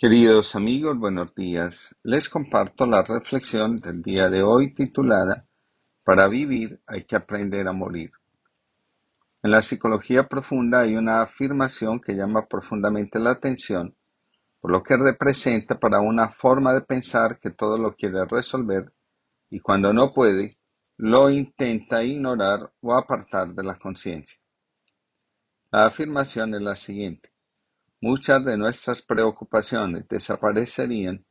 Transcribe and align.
Queridos 0.00 0.56
amigos, 0.56 0.98
buenos 0.98 1.34
días. 1.34 1.94
Les 2.04 2.30
comparto 2.30 2.86
la 2.86 3.02
reflexión 3.02 3.76
del 3.76 4.00
día 4.00 4.30
de 4.30 4.42
hoy 4.42 4.72
titulada 4.72 5.44
Para 6.04 6.26
vivir 6.26 6.80
hay 6.86 7.04
que 7.04 7.16
aprender 7.16 7.68
a 7.68 7.72
morir. 7.72 8.10
En 9.42 9.50
la 9.50 9.60
psicología 9.60 10.26
profunda 10.26 10.80
hay 10.80 10.96
una 10.96 11.20
afirmación 11.20 12.00
que 12.00 12.14
llama 12.14 12.46
profundamente 12.46 13.18
la 13.18 13.32
atención 13.32 13.94
por 14.58 14.70
lo 14.70 14.82
que 14.82 14.96
representa 14.96 15.78
para 15.78 16.00
una 16.00 16.30
forma 16.30 16.72
de 16.72 16.80
pensar 16.80 17.38
que 17.38 17.50
todo 17.50 17.76
lo 17.76 17.94
quiere 17.94 18.24
resolver 18.24 18.94
y 19.50 19.60
cuando 19.60 19.92
no 19.92 20.14
puede, 20.14 20.56
lo 20.96 21.28
intenta 21.28 22.02
ignorar 22.02 22.72
o 22.80 22.94
apartar 22.94 23.52
de 23.52 23.64
la 23.64 23.78
conciencia. 23.78 24.40
La 25.70 25.84
afirmación 25.84 26.54
es 26.54 26.62
la 26.62 26.74
siguiente. 26.74 27.29
Muchas 28.02 28.42
de 28.46 28.56
nuestras 28.56 29.02
preocupaciones 29.02 30.08
desaparecerían 30.08 31.22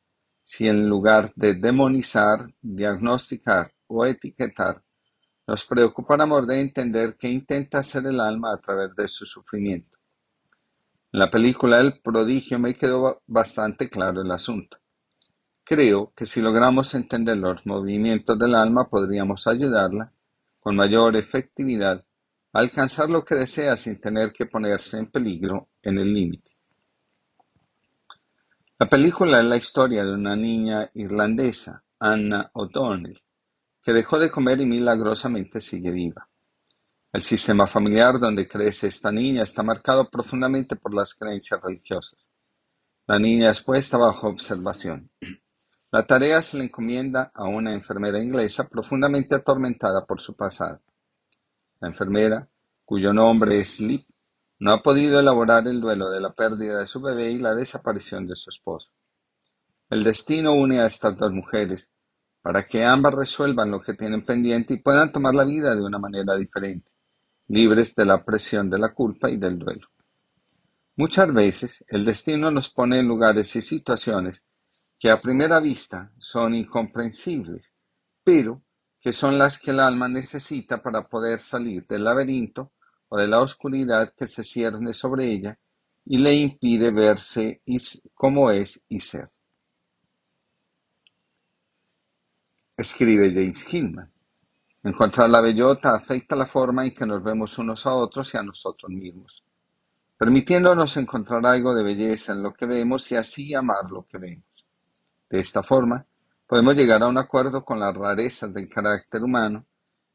si 0.43 0.67
en 0.67 0.87
lugar 0.87 1.33
de 1.35 1.55
demonizar, 1.55 2.53
diagnosticar 2.61 3.73
o 3.87 4.05
etiquetar, 4.05 4.83
nos 5.47 5.65
preocupáramos 5.65 6.45
de 6.45 6.61
entender 6.61 7.17
qué 7.17 7.27
intenta 7.27 7.79
hacer 7.79 8.05
el 8.05 8.19
alma 8.19 8.53
a 8.53 8.61
través 8.61 8.95
de 8.95 9.07
su 9.07 9.25
sufrimiento. 9.25 9.97
En 11.11 11.19
la 11.21 11.31
película 11.31 11.81
El 11.81 12.01
prodigio 12.01 12.59
me 12.59 12.75
quedó 12.75 13.23
bastante 13.25 13.89
claro 13.89 14.21
el 14.21 14.31
asunto. 14.31 14.77
Creo 15.63 16.13
que 16.15 16.27
si 16.27 16.39
logramos 16.39 16.93
entender 16.93 17.37
los 17.37 17.65
movimientos 17.65 18.37
del 18.37 18.53
alma 18.53 18.87
podríamos 18.87 19.47
ayudarla, 19.47 20.13
con 20.59 20.75
mayor 20.75 21.15
efectividad, 21.15 22.05
a 22.53 22.59
alcanzar 22.59 23.09
lo 23.09 23.25
que 23.25 23.33
desea 23.33 23.75
sin 23.75 23.99
tener 23.99 24.31
que 24.31 24.45
ponerse 24.45 24.99
en 24.99 25.09
peligro 25.09 25.69
en 25.81 25.97
el 25.97 26.13
límite. 26.13 26.48
La 28.81 28.87
película 28.87 29.39
es 29.39 29.45
la 29.45 29.57
historia 29.57 30.05
de 30.05 30.13
una 30.13 30.37
niña 30.37 30.89
irlandesa, 30.93 31.83
Anna 31.99 32.49
O'Donnell, 32.53 33.21
que 33.81 33.91
dejó 33.91 34.17
de 34.19 34.31
comer 34.31 34.61
y 34.61 34.65
milagrosamente 34.65 35.59
sigue 35.59 35.91
viva. 35.91 36.29
El 37.11 37.21
sistema 37.21 37.67
familiar 37.67 38.19
donde 38.21 38.47
crece 38.47 38.87
esta 38.87 39.11
niña 39.11 39.43
está 39.43 39.63
marcado 39.63 40.09
profundamente 40.09 40.77
por 40.77 40.93
las 40.93 41.13
creencias 41.13 41.59
religiosas. 41.61 42.31
La 43.05 43.19
niña 43.19 43.51
es 43.51 43.61
puesta 43.61 43.97
bajo 43.97 44.29
observación. 44.29 45.11
La 45.91 46.07
tarea 46.07 46.41
se 46.41 46.57
le 46.57 46.63
encomienda 46.63 47.33
a 47.33 47.49
una 47.49 47.73
enfermera 47.73 48.23
inglesa 48.23 48.69
profundamente 48.69 49.35
atormentada 49.35 50.05
por 50.05 50.21
su 50.21 50.37
pasado. 50.37 50.79
La 51.81 51.89
enfermera, 51.89 52.47
cuyo 52.85 53.11
nombre 53.11 53.59
es 53.59 53.81
Lip, 53.81 54.07
no 54.59 54.73
ha 54.73 54.83
podido 54.83 55.19
elaborar 55.19 55.67
el 55.67 55.79
duelo 55.79 56.09
de 56.09 56.19
la 56.19 56.33
pérdida 56.33 56.79
de 56.79 56.87
su 56.87 57.01
bebé 57.01 57.31
y 57.31 57.39
la 57.39 57.55
desaparición 57.55 58.27
de 58.27 58.35
su 58.35 58.49
esposo. 58.49 58.89
El 59.89 60.03
destino 60.03 60.53
une 60.53 60.81
a 60.81 60.85
estas 60.85 61.17
dos 61.17 61.31
mujeres 61.31 61.91
para 62.41 62.65
que 62.65 62.83
ambas 62.83 63.13
resuelvan 63.13 63.71
lo 63.71 63.81
que 63.81 63.93
tienen 63.93 64.25
pendiente 64.25 64.73
y 64.73 64.77
puedan 64.77 65.11
tomar 65.11 65.33
la 65.33 65.45
vida 65.45 65.75
de 65.75 65.81
una 65.81 65.97
manera 65.97 66.35
diferente, 66.35 66.91
libres 67.47 67.95
de 67.95 68.05
la 68.05 68.23
presión 68.23 68.69
de 68.69 68.79
la 68.79 68.93
culpa 68.93 69.29
y 69.29 69.37
del 69.37 69.57
duelo. 69.57 69.87
Muchas 70.95 71.33
veces 71.33 71.85
el 71.87 72.03
destino 72.03 72.51
nos 72.51 72.69
pone 72.69 72.99
en 72.99 73.07
lugares 73.07 73.55
y 73.55 73.61
situaciones 73.61 74.45
que 74.99 75.09
a 75.09 75.21
primera 75.21 75.61
vista 75.61 76.11
son 76.17 76.53
incomprensibles, 76.53 77.73
pero 78.23 78.61
que 78.99 79.13
son 79.13 79.37
las 79.37 79.57
que 79.57 79.71
el 79.71 79.79
alma 79.79 80.09
necesita 80.09 80.83
para 80.83 81.07
poder 81.07 81.39
salir 81.39 81.87
del 81.87 82.03
laberinto 82.03 82.73
o 83.09 83.17
de 83.17 83.27
la 83.27 83.41
oscuridad 83.41 84.13
que 84.15 84.27
se 84.27 84.43
cierne 84.43 84.93
sobre 84.93 85.31
ella 85.31 85.57
y 86.05 86.17
le 86.17 86.33
impide 86.33 86.91
verse 86.91 87.61
como 88.13 88.49
es 88.51 88.83
y 88.87 88.99
ser. 88.99 89.29
Escribe 92.77 93.33
James 93.33 93.65
Hillman. 93.71 94.11
Encontrar 94.81 95.29
la 95.29 95.41
bellota 95.41 95.93
afecta 95.93 96.35
la 96.35 96.45
forma 96.45 96.85
en 96.85 96.93
que 96.93 97.05
nos 97.05 97.21
vemos 97.21 97.57
unos 97.57 97.85
a 97.85 97.93
otros 97.93 98.33
y 98.33 98.37
a 98.37 98.43
nosotros 98.43 98.89
mismos, 98.89 99.43
permitiéndonos 100.17 100.95
encontrar 100.95 101.45
algo 101.45 101.75
de 101.75 101.83
belleza 101.83 102.31
en 102.31 102.41
lo 102.41 102.53
que 102.53 102.65
vemos 102.65 103.11
y 103.11 103.17
así 103.17 103.53
amar 103.53 103.91
lo 103.91 104.07
que 104.07 104.17
vemos. 104.17 104.45
De 105.29 105.39
esta 105.39 105.63
forma, 105.63 106.05
podemos 106.47 106.75
llegar 106.75 107.03
a 107.03 107.07
un 107.07 107.17
acuerdo 107.17 107.65
con 107.65 107.81
las 107.81 107.95
rarezas 107.95 108.53
del 108.53 108.69
carácter 108.69 109.21
humano 109.21 109.65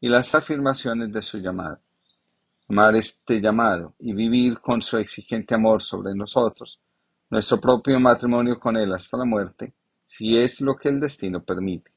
y 0.00 0.08
las 0.08 0.34
afirmaciones 0.34 1.12
de 1.12 1.20
su 1.20 1.38
llamado 1.38 1.83
amar 2.69 2.97
este 2.97 3.41
llamado 3.41 3.94
y 3.98 4.12
vivir 4.12 4.60
con 4.60 4.82
su 4.82 4.97
exigente 4.98 5.54
amor 5.54 5.82
sobre 5.82 6.14
nosotros, 6.14 6.80
nuestro 7.30 7.60
propio 7.60 7.98
matrimonio 8.00 8.58
con 8.58 8.76
Él 8.76 8.92
hasta 8.92 9.16
la 9.16 9.25
muerte, 9.25 9.75
si 10.06 10.36
es 10.38 10.60
lo 10.60 10.76
que 10.76 10.88
el 10.88 11.00
destino 11.00 11.42
permite. 11.42 11.91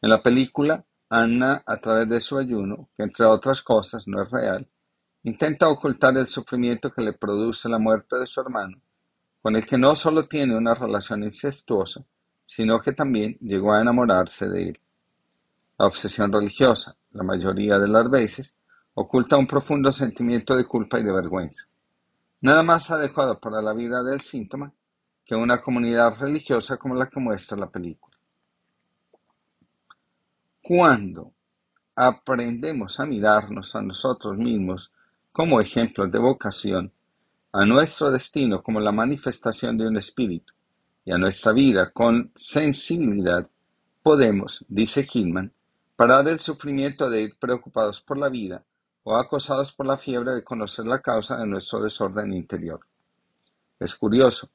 En 0.00 0.10
la 0.10 0.22
película, 0.22 0.84
Anna, 1.10 1.62
a 1.66 1.76
través 1.78 2.08
de 2.08 2.20
su 2.20 2.38
ayuno, 2.38 2.88
que 2.94 3.02
entre 3.02 3.26
otras 3.26 3.62
cosas 3.62 4.06
no 4.06 4.22
es 4.22 4.30
real, 4.30 4.66
intenta 5.22 5.68
ocultar 5.68 6.16
el 6.16 6.28
sufrimiento 6.28 6.92
que 6.92 7.02
le 7.02 7.12
produce 7.12 7.68
la 7.68 7.78
muerte 7.78 8.16
de 8.16 8.26
su 8.26 8.40
hermano, 8.40 8.80
con 9.42 9.56
el 9.56 9.66
que 9.66 9.78
no 9.78 9.94
solo 9.96 10.26
tiene 10.26 10.56
una 10.56 10.74
relación 10.74 11.22
incestuosa, 11.22 12.04
sino 12.46 12.80
que 12.80 12.92
también 12.92 13.36
llegó 13.40 13.72
a 13.72 13.80
enamorarse 13.80 14.48
de 14.48 14.68
él. 14.70 14.80
La 15.78 15.86
obsesión 15.86 16.32
religiosa, 16.32 16.96
la 17.12 17.22
mayoría 17.22 17.78
de 17.78 17.88
las 17.88 18.10
veces, 18.10 18.56
oculta 19.00 19.36
un 19.36 19.46
profundo 19.46 19.92
sentimiento 19.92 20.56
de 20.56 20.64
culpa 20.64 20.98
y 20.98 21.04
de 21.04 21.12
vergüenza. 21.12 21.66
Nada 22.40 22.64
más 22.64 22.90
adecuado 22.90 23.38
para 23.38 23.62
la 23.62 23.72
vida 23.72 24.02
del 24.02 24.20
síntoma 24.20 24.72
que 25.24 25.36
una 25.36 25.62
comunidad 25.62 26.18
religiosa 26.18 26.76
como 26.76 26.96
la 26.96 27.08
que 27.08 27.20
muestra 27.20 27.56
la 27.56 27.70
película. 27.70 28.16
Cuando 30.60 31.32
aprendemos 31.94 32.98
a 32.98 33.06
mirarnos 33.06 33.76
a 33.76 33.82
nosotros 33.82 34.36
mismos 34.36 34.92
como 35.30 35.60
ejemplos 35.60 36.10
de 36.10 36.18
vocación, 36.18 36.92
a 37.52 37.64
nuestro 37.64 38.10
destino 38.10 38.64
como 38.64 38.80
la 38.80 38.90
manifestación 38.90 39.78
de 39.78 39.86
un 39.86 39.96
espíritu 39.96 40.52
y 41.04 41.12
a 41.12 41.18
nuestra 41.18 41.52
vida 41.52 41.92
con 41.92 42.32
sensibilidad, 42.34 43.48
podemos, 44.02 44.64
dice 44.68 45.06
Hillman, 45.08 45.52
parar 45.94 46.26
el 46.26 46.40
sufrimiento 46.40 47.08
de 47.08 47.22
ir 47.22 47.38
preocupados 47.38 48.00
por 48.00 48.18
la 48.18 48.28
vida 48.28 48.64
o 49.10 49.16
acosados 49.16 49.72
por 49.72 49.86
la 49.86 49.96
fiebre 49.96 50.34
de 50.34 50.44
conocer 50.44 50.84
la 50.84 51.00
causa 51.00 51.38
de 51.38 51.46
nuestro 51.46 51.80
desorden 51.80 52.30
interior. 52.30 52.80
Es 53.80 53.94
curioso, 53.94 54.50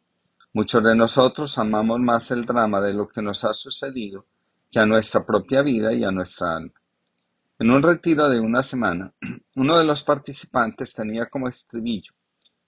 muchos 0.54 0.84
de 0.84 0.96
nosotros 0.96 1.58
amamos 1.58 2.00
más 2.00 2.30
el 2.30 2.46
drama 2.46 2.80
de 2.80 2.94
lo 2.94 3.08
que 3.08 3.24
nos 3.24 3.44
ha 3.46 3.54
sucedido 3.56 4.28
que 4.70 4.80
a 4.80 4.86
nuestra 4.86 5.26
propia 5.26 5.64
vida 5.64 5.92
y 5.92 6.04
a 6.04 6.12
nuestra 6.12 6.58
alma. 6.58 6.74
En 7.58 7.72
un 7.72 7.82
retiro 7.82 8.30
de 8.30 8.40
una 8.40 8.62
semana, 8.62 9.12
uno 9.56 9.76
de 9.76 9.86
los 9.86 10.04
participantes 10.04 10.94
tenía 10.94 11.26
como 11.26 11.48
estribillo, 11.48 12.14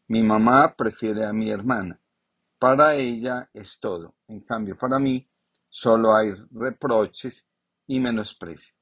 mi 0.08 0.24
mamá 0.24 0.74
prefiere 0.76 1.24
a 1.24 1.34
mi 1.34 1.52
hermana. 1.52 2.00
Para 2.58 2.96
ella 2.96 3.48
es 3.54 3.78
todo. 3.80 4.16
En 4.28 4.40
cambio, 4.40 4.76
para 4.76 4.98
mí 4.98 5.28
solo 5.70 6.16
hay 6.16 6.34
reproches 6.52 7.48
y 7.86 8.00
menosprecio. 8.00 8.75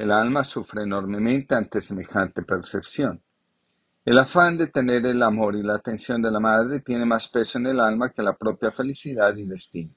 El 0.00 0.12
alma 0.12 0.44
sufre 0.44 0.84
enormemente 0.84 1.54
ante 1.54 1.82
semejante 1.82 2.40
percepción. 2.40 3.20
El 4.02 4.18
afán 4.18 4.56
de 4.56 4.68
tener 4.68 5.04
el 5.04 5.22
amor 5.22 5.56
y 5.56 5.62
la 5.62 5.74
atención 5.74 6.22
de 6.22 6.30
la 6.30 6.40
madre 6.40 6.80
tiene 6.80 7.04
más 7.04 7.28
peso 7.28 7.58
en 7.58 7.66
el 7.66 7.78
alma 7.78 8.08
que 8.08 8.22
la 8.22 8.34
propia 8.34 8.70
felicidad 8.70 9.36
y 9.36 9.44
destino. 9.44 9.92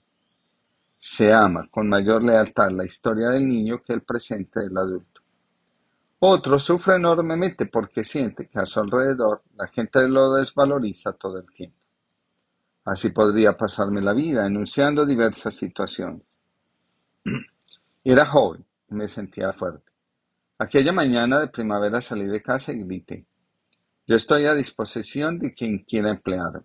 Se 0.97 1.31
ama 1.31 1.69
con 1.72 1.88
mayor 1.88 2.22
lealtad 2.22 2.69
la 2.72 2.84
historia 2.84 3.30
del 3.30 3.47
niño 3.47 3.81
que 3.81 3.94
el 3.94 4.02
presente 4.02 4.59
del 4.59 4.78
adulto. 4.78 5.22
Otro 6.20 6.59
sufre 6.59 6.96
enormemente 6.96 7.68
porque 7.68 8.03
siente 8.03 8.50
que 8.50 8.59
a 8.59 8.66
su 8.66 8.81
alrededor 8.81 9.44
la 9.56 9.68
gente 9.68 10.06
lo 10.09 10.34
desvaloriza 10.34 11.14
todo 11.14 11.38
el 11.38 11.50
tiempo. 11.53 11.78
Así 12.84 13.12
podría 13.12 13.55
pasarme 13.55 14.02
la 14.02 14.11
vida 14.11 14.46
enunciando 14.46 15.05
diversas 15.05 15.53
situaciones. 15.53 16.41
Era 18.03 18.26
joven 18.26 18.66
me 18.90 19.08
sentía 19.08 19.52
fuerte. 19.53 19.92
Aquella 20.59 20.91
mañana 20.91 21.40
de 21.40 21.47
primavera 21.47 22.00
salí 22.00 22.26
de 22.28 22.41
casa 22.41 22.72
y 22.72 22.84
grité. 22.84 23.26
Yo 24.05 24.16
estoy 24.16 24.46
a 24.46 24.53
disposición 24.53 25.40
de 25.40 25.53
quien 25.53 25.79
quiera 25.79 26.11
emplearme. 26.11 26.61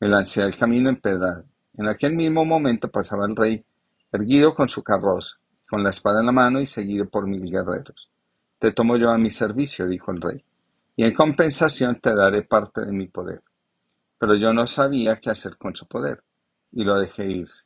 Me 0.00 0.08
lancé 0.08 0.42
al 0.42 0.56
camino 0.56 0.90
empedrado. 0.90 1.44
En 1.78 1.88
aquel 1.88 2.14
mismo 2.14 2.44
momento 2.44 2.90
pasaba 2.90 3.24
el 3.26 3.34
rey, 3.34 3.64
erguido 4.12 4.54
con 4.54 4.68
su 4.68 4.82
carroza, 4.82 5.38
con 5.66 5.82
la 5.82 5.90
espada 5.90 6.20
en 6.20 6.26
la 6.26 6.32
mano 6.32 6.60
y 6.60 6.66
seguido 6.66 7.08
por 7.08 7.26
mil 7.26 7.50
guerreros. 7.50 8.10
Te 8.58 8.72
tomo 8.72 8.98
yo 8.98 9.10
a 9.10 9.18
mi 9.18 9.30
servicio, 9.30 9.86
dijo 9.86 10.12
el 10.12 10.20
rey, 10.20 10.44
y 10.94 11.04
en 11.04 11.14
compensación 11.14 11.98
te 12.00 12.14
daré 12.14 12.42
parte 12.42 12.82
de 12.82 12.92
mi 12.92 13.08
poder. 13.08 13.42
Pero 14.18 14.34
yo 14.34 14.52
no 14.52 14.66
sabía 14.66 15.20
qué 15.20 15.30
hacer 15.30 15.56
con 15.56 15.74
su 15.74 15.86
poder, 15.88 16.22
y 16.70 16.84
lo 16.84 17.00
dejé 17.00 17.26
irse. 17.26 17.64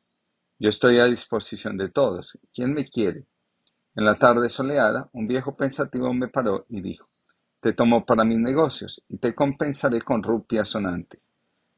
Yo 0.60 0.68
estoy 0.68 1.00
a 1.00 1.06
disposición 1.06 1.76
de 1.76 1.88
todos. 1.88 2.38
¿Quién 2.54 2.72
me 2.72 2.88
quiere? 2.88 3.24
En 4.00 4.06
la 4.06 4.18
tarde 4.18 4.48
soleada, 4.48 5.10
un 5.12 5.26
viejo 5.26 5.54
pensativo 5.54 6.10
me 6.14 6.28
paró 6.28 6.64
y 6.70 6.80
dijo, 6.80 7.06
Te 7.60 7.74
tomo 7.74 8.06
para 8.06 8.24
mis 8.24 8.38
negocios 8.38 9.04
y 9.10 9.18
te 9.18 9.34
compensaré 9.34 10.00
con 10.00 10.22
rupias 10.22 10.70
sonantes. 10.70 11.22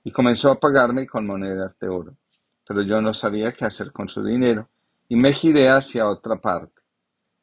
y 0.04 0.12
comenzó 0.12 0.52
a 0.52 0.60
pagarme 0.60 1.04
con 1.04 1.26
monedas 1.26 1.76
de 1.80 1.88
oro. 1.88 2.14
Pero 2.64 2.82
yo 2.82 3.02
no 3.02 3.12
sabía 3.12 3.52
qué 3.54 3.64
hacer 3.64 3.90
con 3.90 4.08
su 4.08 4.22
dinero 4.22 4.68
y 5.08 5.16
me 5.16 5.32
giré 5.32 5.68
hacia 5.68 6.08
otra 6.08 6.36
parte. 6.36 6.80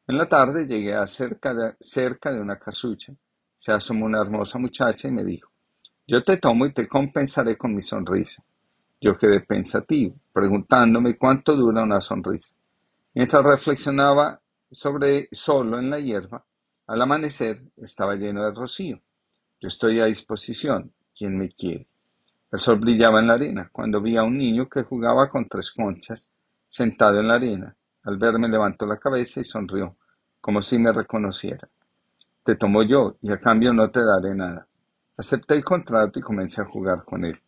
En 0.06 0.16
la 0.16 0.26
tarde 0.30 0.64
llegué 0.66 0.96
cerca 1.06 1.52
de, 1.52 1.74
cerca 1.78 2.32
de 2.32 2.40
una 2.40 2.58
casucha. 2.58 3.12
Se 3.58 3.72
asomó 3.72 4.06
una 4.06 4.22
hermosa 4.22 4.58
muchacha 4.58 5.08
y 5.08 5.12
me 5.12 5.24
dijo, 5.24 5.50
yo 6.06 6.24
te 6.24 6.38
tomo 6.38 6.64
y 6.64 6.72
te 6.72 6.88
compensaré 6.88 7.58
con 7.58 7.74
mi 7.74 7.82
sonrisa. 7.82 8.42
Yo 8.98 9.14
quedé 9.14 9.40
pensativo, 9.40 10.16
preguntándome 10.32 11.18
cuánto 11.18 11.54
dura 11.54 11.82
una 11.82 12.00
sonrisa. 12.00 12.54
Mientras 13.12 13.44
reflexionaba 13.44 14.39
sobre 14.70 15.28
solo 15.32 15.78
en 15.78 15.90
la 15.90 15.98
hierba, 15.98 16.44
al 16.86 17.02
amanecer 17.02 17.62
estaba 17.76 18.14
lleno 18.14 18.44
de 18.44 18.52
rocío. 18.52 19.00
Yo 19.60 19.68
estoy 19.68 20.00
a 20.00 20.06
disposición, 20.06 20.92
quien 21.14 21.36
me 21.36 21.50
quiere. 21.50 21.86
El 22.52 22.60
sol 22.60 22.80
brillaba 22.80 23.20
en 23.20 23.28
la 23.28 23.34
arena 23.34 23.68
cuando 23.72 24.00
vi 24.00 24.16
a 24.16 24.22
un 24.22 24.36
niño 24.36 24.68
que 24.68 24.82
jugaba 24.82 25.28
con 25.28 25.48
tres 25.48 25.70
conchas, 25.70 26.30
sentado 26.66 27.20
en 27.20 27.28
la 27.28 27.34
arena. 27.34 27.76
Al 28.02 28.16
verme 28.16 28.48
levantó 28.48 28.86
la 28.86 28.98
cabeza 28.98 29.40
y 29.40 29.44
sonrió, 29.44 29.96
como 30.40 30.62
si 30.62 30.78
me 30.78 30.92
reconociera. 30.92 31.68
Te 32.42 32.56
tomo 32.56 32.82
yo 32.82 33.16
y 33.22 33.30
a 33.30 33.38
cambio 33.38 33.72
no 33.72 33.90
te 33.90 34.00
daré 34.04 34.34
nada. 34.34 34.66
Acepté 35.16 35.54
el 35.54 35.64
contrato 35.64 36.18
y 36.18 36.22
comencé 36.22 36.62
a 36.62 36.64
jugar 36.64 37.04
con 37.04 37.24
él. 37.24 37.38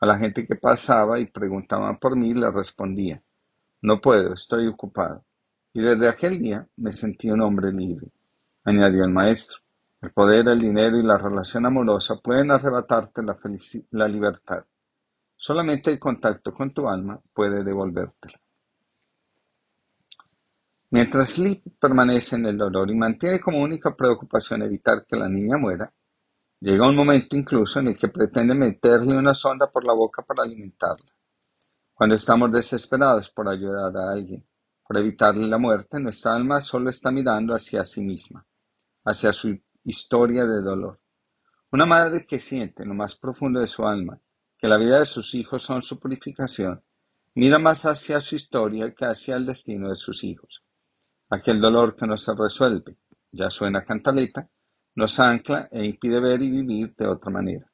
A 0.00 0.06
la 0.06 0.18
gente 0.18 0.46
que 0.46 0.54
pasaba 0.54 1.18
y 1.18 1.26
preguntaba 1.26 1.98
por 1.98 2.14
mí 2.14 2.34
le 2.34 2.50
respondía, 2.50 3.20
no 3.80 4.00
puedo, 4.00 4.34
estoy 4.34 4.66
ocupado. 4.66 5.24
Y 5.78 5.80
desde 5.80 6.08
aquel 6.08 6.40
día 6.40 6.66
me 6.78 6.90
sentí 6.90 7.30
un 7.30 7.40
hombre 7.40 7.70
libre, 7.72 8.08
añadió 8.64 9.04
el 9.04 9.12
maestro. 9.12 9.58
El 10.02 10.10
poder, 10.10 10.48
el 10.48 10.58
dinero 10.58 10.98
y 10.98 11.04
la 11.04 11.16
relación 11.16 11.66
amorosa 11.66 12.16
pueden 12.16 12.50
arrebatarte 12.50 13.22
la, 13.22 13.38
la 13.92 14.08
libertad. 14.08 14.64
Solamente 15.36 15.92
el 15.92 16.00
contacto 16.00 16.52
con 16.52 16.74
tu 16.74 16.88
alma 16.88 17.20
puede 17.32 17.62
devolvértela. 17.62 18.40
Mientras 20.90 21.38
Lip 21.38 21.62
permanece 21.78 22.34
en 22.34 22.46
el 22.46 22.58
dolor 22.58 22.90
y 22.90 22.96
mantiene 22.96 23.38
como 23.38 23.62
única 23.62 23.94
preocupación 23.94 24.62
evitar 24.62 25.06
que 25.06 25.14
la 25.14 25.28
niña 25.28 25.58
muera, 25.58 25.92
llega 26.58 26.88
un 26.88 26.96
momento 26.96 27.36
incluso 27.36 27.78
en 27.78 27.86
el 27.86 27.96
que 27.96 28.08
pretende 28.08 28.52
meterle 28.52 29.16
una 29.16 29.32
sonda 29.32 29.70
por 29.70 29.86
la 29.86 29.92
boca 29.92 30.22
para 30.22 30.42
alimentarla. 30.42 31.12
Cuando 31.94 32.16
estamos 32.16 32.50
desesperados 32.50 33.30
por 33.30 33.48
ayudar 33.48 33.96
a 33.96 34.10
alguien, 34.10 34.44
por 34.88 34.96
evitarle 34.96 35.46
la 35.46 35.58
muerte, 35.58 36.00
nuestra 36.00 36.34
alma 36.34 36.62
solo 36.62 36.88
está 36.88 37.10
mirando 37.10 37.54
hacia 37.54 37.84
sí 37.84 38.00
misma, 38.00 38.46
hacia 39.04 39.34
su 39.34 39.60
historia 39.84 40.46
de 40.46 40.62
dolor. 40.62 40.98
Una 41.70 41.84
madre 41.84 42.24
que 42.26 42.38
siente 42.38 42.84
en 42.84 42.88
lo 42.88 42.94
más 42.94 43.14
profundo 43.14 43.60
de 43.60 43.66
su 43.66 43.86
alma 43.86 44.18
que 44.56 44.66
la 44.66 44.78
vida 44.78 45.00
de 45.00 45.04
sus 45.04 45.34
hijos 45.34 45.62
son 45.62 45.82
su 45.82 46.00
purificación, 46.00 46.82
mira 47.34 47.58
más 47.58 47.84
hacia 47.84 48.18
su 48.22 48.34
historia 48.34 48.94
que 48.94 49.04
hacia 49.04 49.36
el 49.36 49.44
destino 49.44 49.90
de 49.90 49.94
sus 49.94 50.24
hijos. 50.24 50.64
Aquel 51.28 51.60
dolor 51.60 51.94
que 51.94 52.06
no 52.06 52.16
se 52.16 52.32
resuelve, 52.34 52.96
ya 53.30 53.50
suena 53.50 53.84
cantaleta, 53.84 54.48
nos 54.94 55.20
ancla 55.20 55.68
e 55.70 55.84
impide 55.84 56.18
ver 56.18 56.40
y 56.42 56.50
vivir 56.50 56.94
de 56.96 57.06
otra 57.06 57.30
manera. 57.30 57.70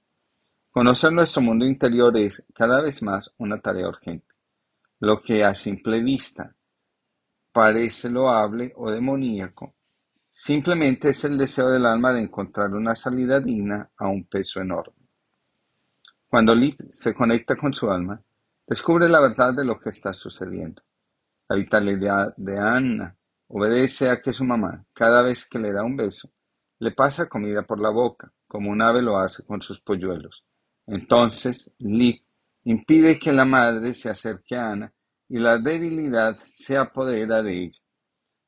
Conocer 0.69 1.13
nuestro 1.13 1.43
mundo 1.43 1.65
interior 1.65 2.17
es 2.17 2.45
cada 2.53 2.83
vez 2.83 3.05
más 3.05 3.33
una 3.39 3.61
tarea 3.61 3.87
urgente. 3.87 4.35
Lo 4.99 5.23
que 5.23 5.45
a 5.45 5.55
simple 5.55 6.03
vista 6.03 6.57
parece 7.55 8.11
loable 8.11 8.75
o 8.77 8.91
demoníaco 8.91 9.75
Simplemente 10.37 11.11
es 11.11 11.25
el 11.25 11.39
deseo 11.39 11.71
del 11.71 11.87
alma 11.87 12.13
de 12.13 12.21
encontrar 12.21 12.75
una 12.75 12.97
salida 12.97 13.39
digna 13.39 13.89
a 13.97 14.09
un 14.09 14.25
peso 14.25 14.61
enorme. 14.61 15.07
Cuando 16.29 16.53
Lip 16.57 16.81
se 16.91 17.15
conecta 17.15 17.55
con 17.55 17.73
su 17.73 17.89
alma, 17.89 18.21
descubre 18.67 19.09
la 19.09 19.21
verdad 19.21 19.55
de 19.55 19.65
lo 19.65 19.79
que 19.79 19.91
está 19.91 20.13
sucediendo. 20.13 20.83
La 21.49 21.55
vitalidad 21.55 22.35
de 22.37 22.59
Anna 22.59 23.17
obedece 23.47 24.11
a 24.11 24.21
que 24.21 24.33
su 24.33 24.45
mamá, 24.45 24.85
cada 24.93 25.23
vez 25.23 25.49
que 25.49 25.61
le 25.61 25.73
da 25.73 25.85
un 25.85 25.97
beso, 25.97 26.29
le 26.81 26.91
pasa 26.91 27.29
comida 27.29 27.63
por 27.63 27.81
la 27.81 27.91
boca, 27.91 28.33
como 28.49 28.73
un 28.73 28.83
ave 28.83 29.03
lo 29.03 29.19
hace 29.21 29.45
con 29.45 29.63
sus 29.63 29.79
polluelos. 29.79 30.45
Entonces, 30.89 31.73
Lip 31.79 32.25
impide 32.65 33.21
que 33.21 33.33
la 33.33 33.45
madre 33.45 33.95
se 33.95 34.11
acerque 34.11 34.57
a 34.57 34.73
Ana 34.73 34.93
y 35.35 35.39
la 35.41 35.59
debilidad 35.59 36.39
se 36.55 36.77
apodera 36.77 37.43
de 37.43 37.65
ella. 37.65 37.81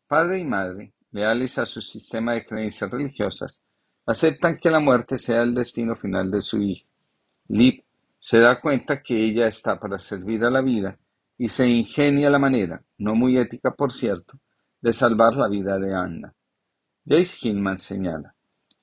Padre 0.06 0.38
y 0.38 0.44
madre 0.44 0.92
leales 1.10 1.58
a 1.58 1.66
su 1.66 1.80
sistema 1.80 2.34
de 2.34 2.46
creencias 2.46 2.88
religiosas, 2.88 3.64
aceptan 4.06 4.56
que 4.56 4.70
la 4.70 4.78
muerte 4.78 5.18
sea 5.18 5.42
el 5.42 5.52
destino 5.52 5.96
final 5.96 6.30
de 6.30 6.40
su 6.40 6.62
hija. 6.62 6.86
Lip 7.48 7.82
se 8.20 8.38
da 8.38 8.60
cuenta 8.60 9.02
que 9.02 9.20
ella 9.20 9.48
está 9.48 9.80
para 9.80 9.98
servir 9.98 10.44
a 10.44 10.50
la 10.50 10.60
vida 10.60 10.96
y 11.36 11.48
se 11.48 11.66
ingenia 11.66 12.30
la 12.30 12.38
manera, 12.38 12.84
no 12.98 13.16
muy 13.16 13.36
ética 13.36 13.74
por 13.74 13.92
cierto, 13.92 14.38
de 14.80 14.92
salvar 14.92 15.34
la 15.34 15.48
vida 15.48 15.80
de 15.80 15.92
Anna. 15.92 16.34
Jace 17.04 17.36
Hillman 17.40 17.80
señala, 17.80 18.36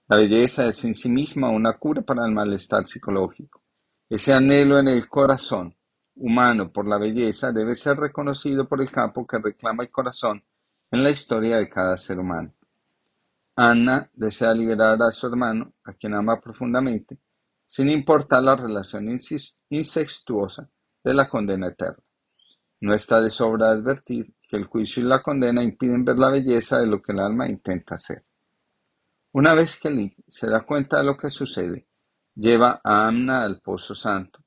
la 0.09 0.17
belleza 0.17 0.67
es 0.67 0.83
en 0.83 0.95
sí 0.95 1.07
misma 1.09 1.51
una 1.51 1.77
cura 1.77 2.01
para 2.01 2.25
el 2.25 2.33
malestar 2.33 2.85
psicológico. 2.85 3.61
Ese 4.09 4.33
anhelo 4.33 4.77
en 4.77 4.89
el 4.89 5.07
corazón 5.07 5.77
humano 6.15 6.71
por 6.71 6.87
la 6.87 6.97
belleza 6.97 7.51
debe 7.51 7.75
ser 7.75 7.97
reconocido 7.97 8.67
por 8.67 8.81
el 8.81 8.91
campo 8.91 9.25
que 9.25 9.39
reclama 9.39 9.83
el 9.83 9.91
corazón 9.91 10.43
en 10.91 11.03
la 11.03 11.09
historia 11.09 11.57
de 11.57 11.69
cada 11.69 11.97
ser 11.97 12.19
humano. 12.19 12.53
Anna 13.55 14.09
desea 14.13 14.53
liberar 14.53 15.01
a 15.01 15.11
su 15.11 15.27
hermano, 15.27 15.73
a 15.83 15.93
quien 15.93 16.13
ama 16.13 16.39
profundamente, 16.39 17.19
sin 17.65 17.89
importar 17.89 18.43
la 18.43 18.55
relación 18.55 19.19
incestuosa 19.69 20.69
de 21.03 21.13
la 21.13 21.27
condena 21.27 21.67
eterna. 21.67 22.03
No 22.81 22.93
está 22.93 23.21
de 23.21 23.29
sobra 23.29 23.71
advertir 23.71 24.33
que 24.47 24.57
el 24.57 24.65
juicio 24.65 25.03
y 25.03 25.07
la 25.07 25.21
condena 25.21 25.63
impiden 25.63 26.03
ver 26.03 26.19
la 26.19 26.29
belleza 26.29 26.79
de 26.79 26.87
lo 26.87 27.01
que 27.01 27.11
el 27.11 27.19
alma 27.19 27.47
intenta 27.47 27.95
hacer. 27.95 28.23
Una 29.31 29.53
vez 29.53 29.79
que 29.79 29.89
Lee 29.89 30.15
se 30.27 30.47
da 30.47 30.61
cuenta 30.61 30.97
de 30.97 31.05
lo 31.05 31.17
que 31.17 31.29
sucede, 31.29 31.87
lleva 32.35 32.81
a 32.83 33.07
Anna 33.07 33.43
al 33.43 33.61
Pozo 33.61 33.95
Santo. 33.95 34.39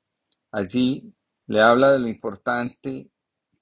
Allí 0.51 1.13
le 1.47 1.61
habla 1.61 1.93
de 1.93 1.99
lo 1.99 2.07
importante 2.07 3.09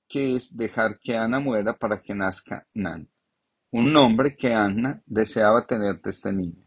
que 0.07 0.35
es 0.35 0.55
dejar 0.55 0.99
que 0.99 1.15
Ana 1.15 1.39
muera 1.39 1.73
para 1.77 2.01
que 2.01 2.13
nazca 2.13 2.65
Nan, 2.73 3.07
un 3.71 3.93
nombre 3.93 4.35
que 4.35 4.53
Anna 4.53 5.01
deseaba 5.05 5.65
tener 5.65 6.01
de 6.01 6.09
este 6.09 6.31
niño. 6.31 6.63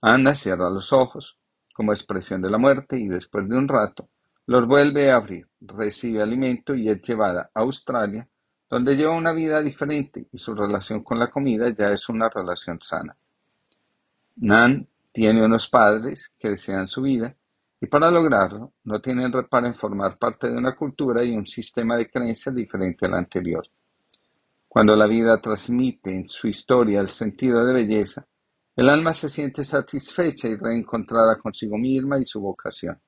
Anna 0.00 0.34
cierra 0.34 0.70
los 0.70 0.92
ojos, 0.92 1.38
como 1.74 1.92
expresión 1.92 2.42
de 2.42 2.50
la 2.50 2.58
muerte, 2.58 2.98
y 2.98 3.08
después 3.08 3.48
de 3.48 3.56
un 3.56 3.68
rato 3.68 4.08
los 4.46 4.66
vuelve 4.66 5.10
a 5.10 5.16
abrir, 5.16 5.48
recibe 5.60 6.22
alimento 6.22 6.74
y 6.74 6.88
es 6.88 7.00
llevada 7.02 7.50
a 7.54 7.60
Australia, 7.60 8.28
donde 8.68 8.96
lleva 8.96 9.14
una 9.14 9.32
vida 9.32 9.62
diferente 9.62 10.26
y 10.32 10.38
su 10.38 10.54
relación 10.54 11.02
con 11.04 11.18
la 11.18 11.30
comida 11.30 11.70
ya 11.70 11.90
es 11.92 12.08
una 12.08 12.28
relación 12.28 12.78
sana. 12.80 13.16
Nan 14.36 14.88
tiene 15.12 15.44
unos 15.44 15.68
padres 15.68 16.32
que 16.38 16.50
desean 16.50 16.88
su 16.88 17.02
vida 17.02 17.36
y 17.82 17.88
para 17.88 18.12
lograrlo, 18.12 18.74
no 18.84 19.00
tienen 19.00 19.32
reparo 19.32 19.66
en 19.66 19.74
formar 19.74 20.16
parte 20.16 20.48
de 20.48 20.56
una 20.56 20.76
cultura 20.76 21.24
y 21.24 21.34
un 21.34 21.48
sistema 21.48 21.96
de 21.96 22.08
creencias 22.08 22.54
diferente 22.54 23.06
al 23.06 23.14
anterior. 23.14 23.66
Cuando 24.68 24.94
la 24.94 25.08
vida 25.08 25.40
transmite 25.40 26.14
en 26.14 26.28
su 26.28 26.46
historia 26.46 27.00
el 27.00 27.10
sentido 27.10 27.64
de 27.64 27.72
belleza, 27.72 28.24
el 28.76 28.88
alma 28.88 29.12
se 29.12 29.28
siente 29.28 29.64
satisfecha 29.64 30.46
y 30.46 30.54
reencontrada 30.54 31.40
consigo 31.40 31.76
misma 31.76 32.20
y 32.20 32.24
su 32.24 32.40
vocación. 32.40 33.00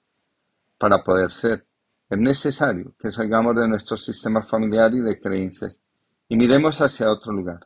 Para 0.76 1.04
poder 1.04 1.30
ser, 1.30 1.64
es 2.10 2.18
necesario 2.18 2.96
que 2.98 3.12
salgamos 3.12 3.54
de 3.54 3.68
nuestro 3.68 3.96
sistema 3.96 4.42
familiar 4.42 4.92
y 4.92 5.02
de 5.02 5.20
creencias 5.20 5.80
y 6.28 6.36
miremos 6.36 6.80
hacia 6.80 7.12
otro 7.12 7.32
lugar, 7.32 7.60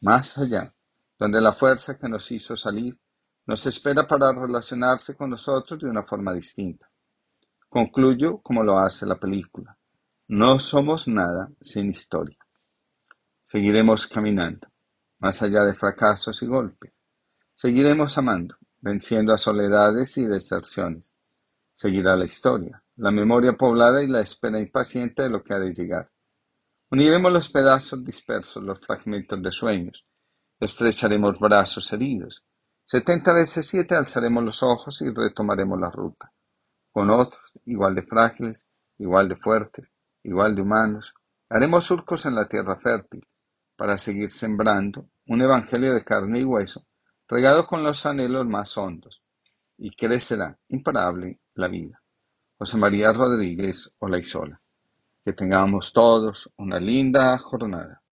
más 0.00 0.38
allá, 0.38 0.72
donde 1.18 1.38
la 1.42 1.52
fuerza 1.52 1.98
que 1.98 2.08
nos 2.08 2.32
hizo 2.32 2.56
salir 2.56 2.98
nos 3.46 3.64
espera 3.64 4.06
para 4.06 4.32
relacionarse 4.32 5.16
con 5.16 5.30
nosotros 5.30 5.78
de 5.80 5.88
una 5.88 6.02
forma 6.02 6.32
distinta. 6.34 6.90
Concluyo 7.68 8.38
como 8.38 8.64
lo 8.64 8.78
hace 8.78 9.06
la 9.06 9.18
película. 9.18 9.76
No 10.28 10.58
somos 10.58 11.06
nada 11.06 11.48
sin 11.60 11.90
historia. 11.90 12.38
Seguiremos 13.44 14.08
caminando, 14.08 14.66
más 15.20 15.40
allá 15.42 15.64
de 15.64 15.74
fracasos 15.74 16.42
y 16.42 16.46
golpes. 16.46 17.00
Seguiremos 17.54 18.18
amando, 18.18 18.56
venciendo 18.80 19.32
a 19.32 19.38
soledades 19.38 20.18
y 20.18 20.26
deserciones. 20.26 21.14
Seguirá 21.76 22.16
la 22.16 22.24
historia, 22.24 22.82
la 22.96 23.12
memoria 23.12 23.52
poblada 23.52 24.02
y 24.02 24.08
la 24.08 24.20
espera 24.20 24.58
impaciente 24.58 25.22
de 25.22 25.30
lo 25.30 25.44
que 25.44 25.54
ha 25.54 25.60
de 25.60 25.72
llegar. 25.72 26.10
Uniremos 26.90 27.32
los 27.32 27.48
pedazos 27.48 28.04
dispersos, 28.04 28.62
los 28.62 28.80
fragmentos 28.80 29.40
de 29.40 29.52
sueños. 29.52 30.04
Estrecharemos 30.58 31.38
brazos 31.38 31.92
heridos 31.92 32.44
Setenta 32.88 33.32
veces 33.32 33.66
siete 33.66 33.96
alzaremos 33.96 34.44
los 34.44 34.62
ojos 34.62 35.02
y 35.02 35.10
retomaremos 35.12 35.80
la 35.80 35.90
ruta, 35.90 36.32
con 36.92 37.10
otros, 37.10 37.42
igual 37.64 37.96
de 37.96 38.04
frágiles, 38.04 38.64
igual 38.98 39.28
de 39.28 39.34
fuertes, 39.34 39.90
igual 40.22 40.54
de 40.54 40.62
humanos, 40.62 41.12
haremos 41.48 41.84
surcos 41.84 42.26
en 42.26 42.36
la 42.36 42.46
tierra 42.46 42.76
fértil, 42.76 43.26
para 43.74 43.98
seguir 43.98 44.30
sembrando 44.30 45.08
un 45.26 45.42
evangelio 45.42 45.94
de 45.94 46.04
carne 46.04 46.38
y 46.38 46.44
hueso, 46.44 46.86
regado 47.26 47.66
con 47.66 47.82
los 47.82 48.06
anhelos 48.06 48.46
más 48.46 48.78
hondos, 48.78 49.20
y 49.76 49.90
crecerá 49.96 50.56
imparable 50.68 51.40
la 51.54 51.66
vida. 51.66 52.00
José 52.56 52.78
María 52.78 53.12
Rodríguez 53.12 53.96
Olaizola. 53.98 54.60
Que 55.24 55.32
tengamos 55.32 55.92
todos 55.92 56.52
una 56.56 56.78
linda 56.78 57.36
jornada. 57.38 58.00